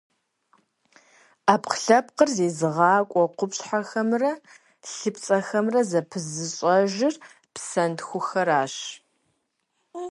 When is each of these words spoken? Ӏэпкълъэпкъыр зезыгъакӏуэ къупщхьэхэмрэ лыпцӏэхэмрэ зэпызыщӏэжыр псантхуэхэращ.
Ӏэпкълъэпкъыр 1.45 2.29
зезыгъакӏуэ 2.35 3.23
къупщхьэхэмрэ 3.37 4.31
лыпцӏэхэмрэ 4.99 5.81
зэпызыщӏэжыр 5.89 7.13
псантхуэхэращ. 7.53 8.73